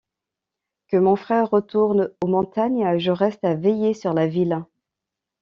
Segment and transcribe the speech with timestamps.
[0.87, 4.65] Que mon frère retourne aux montagnes, je reste à veiller sur la ville.